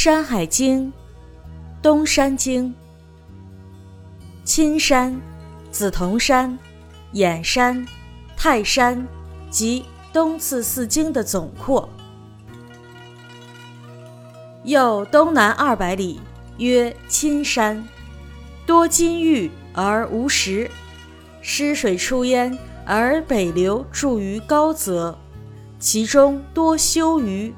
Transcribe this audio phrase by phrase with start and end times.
[0.00, 0.86] 山海经》
[1.82, 2.72] 东山经，
[4.44, 5.20] 青山、
[5.72, 6.56] 紫铜山、
[7.14, 7.84] 偃山、
[8.36, 9.04] 泰山
[9.50, 11.88] 及东次四经的总括。
[14.62, 16.20] 又东南二百里，
[16.58, 17.84] 曰青山，
[18.64, 20.70] 多金玉而无石，
[21.42, 22.56] 湿水出焉，
[22.86, 25.18] 而北流注于高泽，
[25.80, 27.52] 其中多修鱼，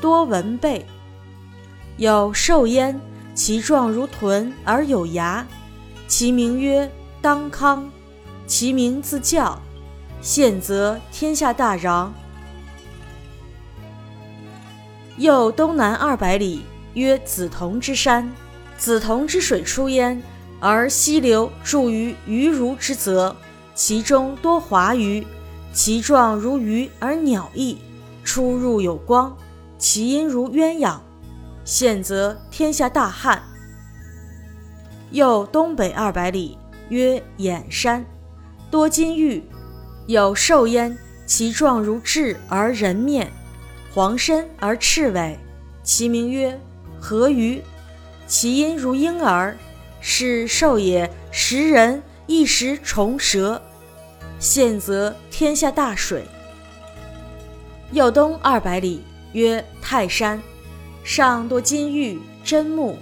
[0.00, 0.84] 多文贝。
[1.98, 3.00] 有兽焉，
[3.34, 5.46] 其状如豚而有牙，
[6.06, 6.90] 其名曰
[7.22, 7.90] 当康。
[8.46, 9.58] 其名自叫，
[10.20, 12.10] 现则天下大攘。
[15.16, 16.60] 又东南二百里，
[16.92, 18.30] 曰梓潼之山。
[18.78, 20.22] 梓潼之水出焉，
[20.60, 23.34] 而溪流注于鱼如之泽，
[23.74, 25.26] 其中多华鱼，
[25.72, 27.78] 其状如鱼而鸟翼，
[28.22, 29.34] 出入有光，
[29.78, 30.98] 其音如鸳鸯。
[31.66, 33.42] 现则天下大旱。
[35.10, 36.56] 又东北二百里，
[36.90, 38.04] 曰偃山，
[38.70, 39.42] 多金玉，
[40.06, 40.96] 有兽焉，
[41.26, 43.32] 其状如雉而人面，
[43.92, 45.36] 黄身而赤尾，
[45.82, 46.56] 其名曰
[47.00, 47.60] 河鱼，
[48.28, 49.56] 其音如婴儿，
[50.00, 53.60] 是兽也，食人亦食虫蛇。
[54.38, 56.24] 现则天下大水。
[57.90, 59.02] 又东二百里，
[59.32, 60.40] 曰泰山。
[61.06, 62.98] 上多金玉真木，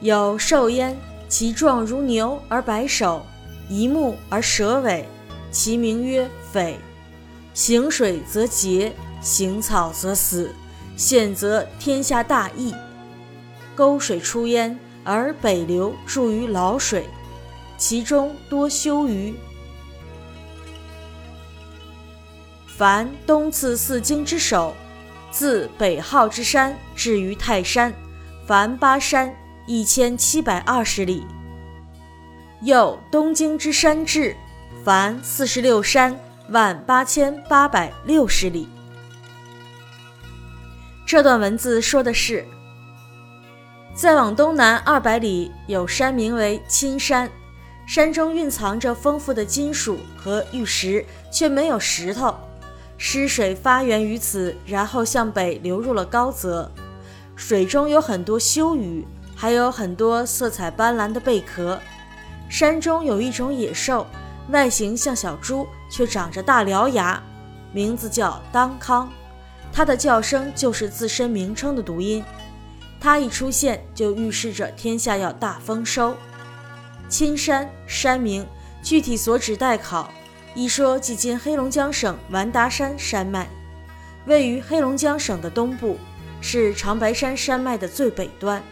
[0.00, 0.96] 有兽焉，
[1.28, 3.22] 其状如牛而白首，
[3.68, 5.06] 一目而蛇尾，
[5.50, 6.78] 其名曰斐。
[7.52, 10.54] 行水则竭，行草则死，
[10.96, 12.74] 现则天下大疫。
[13.74, 17.06] 沟水出焉，而北流注于涝水，
[17.76, 19.34] 其中多修鱼。
[22.66, 24.74] 凡东次四经之首。
[25.34, 27.92] 自北浩之山至于泰山，
[28.46, 29.34] 凡八山
[29.66, 31.26] 一千七百二十里。
[32.62, 34.36] 又东京之山至，
[34.84, 36.16] 凡四十六山
[36.50, 38.68] 万八千八百六十里。
[41.04, 42.46] 这段文字说的是，
[43.92, 47.28] 再往东南二百里有山，名为青山，
[47.88, 52.32] 山中蕴藏着丰富的金属和玉石，却没有石头。
[52.96, 56.70] 湿水发源于此，然后向北流入了高泽。
[57.36, 61.80] 水中有很多修鱼，还有很多色彩斑斓的贝壳。
[62.48, 64.06] 山中有一种野兽，
[64.50, 67.20] 外形像小猪，却长着大獠牙，
[67.72, 69.10] 名字叫当康。
[69.72, 72.24] 它的叫声就是自身名称的读音。
[73.00, 76.16] 它一出现，就预示着天下要大丰收。
[77.08, 78.46] 青山山名，
[78.82, 80.08] 具体所指待考。
[80.54, 83.48] 一说即今黑龙江省完达山山脉，
[84.26, 85.98] 位于黑龙江省的东部，
[86.40, 88.62] 是长白山山脉的最北端。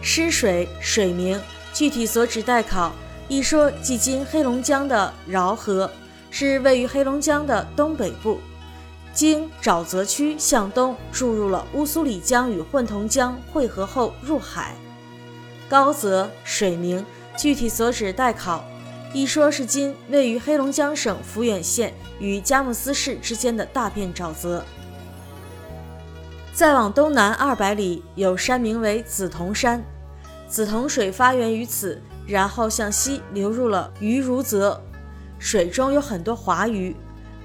[0.00, 1.38] 湿水水名，
[1.74, 2.92] 具体所指待考。
[3.28, 5.90] 一说即今黑龙江的饶河，
[6.30, 8.40] 是位于黑龙江的东北部，
[9.12, 14.74] 经沼泽区向东注入了乌苏里江与混同江汇合后入海。
[15.68, 17.04] 高泽水名，
[17.36, 18.64] 具体所指待考。
[19.14, 24.64] 一说是今位于黑龙江省抚远县与佳木斯市之间的大片沼泽。
[26.52, 29.80] 再往东南二百里有山名为紫铜山，
[30.48, 34.82] 紫铜水发源于此，然后向西流入了鱼如泽，
[35.38, 36.96] 水中有很多华鱼，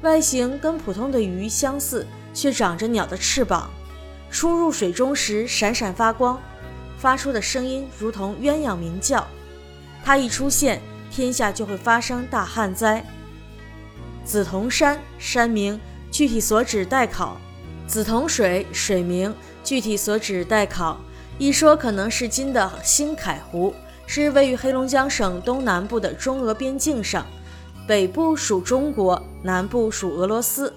[0.00, 3.68] 外形跟普通的鱼相似，却长着鸟的翅膀，
[4.30, 6.40] 出入水中时闪闪发光，
[6.98, 9.22] 发出的声音如同鸳鸯鸣叫。
[10.02, 10.80] 它一出现。
[11.10, 13.04] 天下就会发生大旱灾。
[14.24, 15.80] 紫铜山山名，
[16.10, 17.36] 具体所指待考。
[17.86, 20.98] 紫铜水水名，具体所指待考。
[21.38, 23.72] 一说可能是今的新凯湖，
[24.06, 27.24] 是位于黑龙江省东南部的中俄边境上，
[27.86, 30.74] 北部属中国，南部属俄罗斯。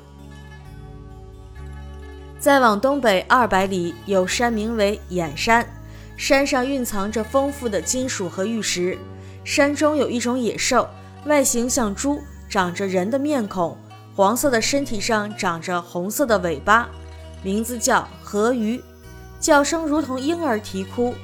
[2.40, 5.68] 再往东北二百里有山名为眼山，
[6.16, 8.98] 山上蕴藏着丰富的金属和玉石。
[9.44, 10.88] 山中有一种野兽，
[11.26, 13.78] 外形像猪，长着人的面孔，
[14.16, 16.88] 黄色的身体上长着红色的尾巴，
[17.42, 18.82] 名字叫河鱼，
[19.40, 21.16] 叫声如同婴儿啼哭。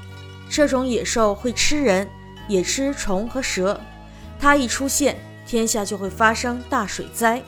[0.50, 2.10] 这种野兽会吃人，
[2.48, 3.80] 也吃虫和蛇。
[4.40, 5.16] 它一出现，
[5.46, 7.42] 天下就会发生大水灾。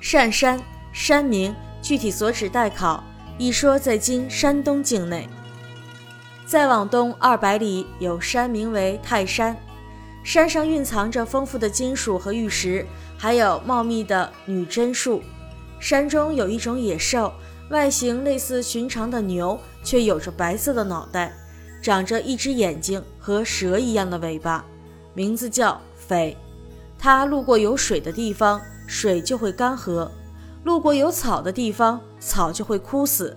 [0.00, 0.60] 善山
[0.92, 3.02] 山名，具体所指待考。
[3.38, 5.28] 一说在今山东境内。
[6.46, 9.54] 再往东二百里有山名为泰山。
[10.26, 12.84] 山上蕴藏着丰富的金属和玉石，
[13.16, 15.22] 还有茂密的女贞树。
[15.78, 17.32] 山中有一种野兽，
[17.70, 21.32] 外形类似寻常的牛，却有着白色的脑袋，
[21.80, 24.64] 长着一只眼睛和蛇一样的尾巴，
[25.14, 26.36] 名字叫斐。
[26.98, 30.10] 它路过有水的地方，水就会干涸；
[30.64, 33.36] 路过有草的地方，草就会枯死。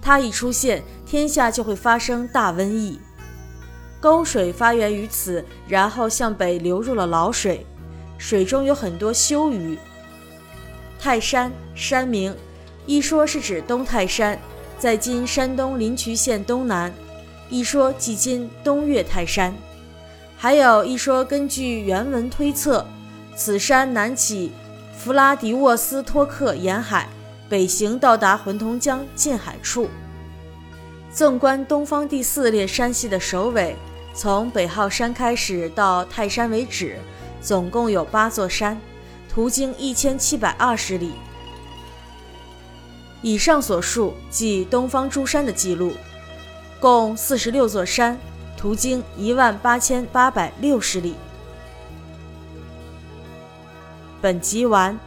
[0.00, 2.98] 它一出现，天下就会发生大瘟疫。
[4.00, 7.66] 沟水发源于此，然后向北流入了老水，
[8.18, 9.78] 水中有很多修鱼。
[10.98, 12.34] 泰山山名，
[12.86, 14.38] 一说是指东泰山，
[14.78, 16.90] 在今山东临朐县东南；
[17.48, 19.54] 一说即今东岳泰山。
[20.36, 22.86] 还有一说，根据原文推测，
[23.34, 24.52] 此山南起
[24.96, 27.08] 弗拉迪沃斯托克沿海，
[27.48, 29.88] 北行到达浑同江近海处。
[31.12, 33.74] 纵观东方第四列山系的首尾，
[34.14, 36.98] 从北浩山开始到泰山为止，
[37.40, 38.78] 总共有八座山，
[39.28, 41.12] 途经一千七百二十里。
[43.22, 45.92] 以上所述即东方诸山的记录，
[46.78, 48.18] 共四十六座山。
[48.58, 51.14] 途经一万八千八百六十里。
[54.22, 54.98] 本集完。